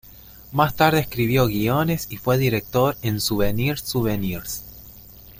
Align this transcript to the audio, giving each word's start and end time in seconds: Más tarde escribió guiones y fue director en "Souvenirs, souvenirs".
Más 0.51 0.75
tarde 0.75 0.99
escribió 1.01 1.45
guiones 1.45 2.07
y 2.09 2.17
fue 2.17 2.39
director 2.39 2.97
en 3.03 3.21
"Souvenirs, 3.21 3.81
souvenirs". 3.83 4.63